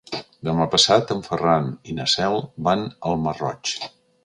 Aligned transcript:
Demà 0.47 0.65
passat 0.75 1.13
en 1.15 1.21
Ferran 1.27 1.69
i 1.93 1.99
na 1.99 2.07
Cel 2.15 2.39
van 2.69 2.85
al 3.11 3.23
Masroig. 3.27 3.79